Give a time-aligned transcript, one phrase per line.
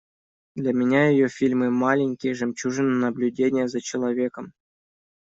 [0.55, 4.51] Для меня ее фильмы– маленькие жемчужины наблюдения за человеком.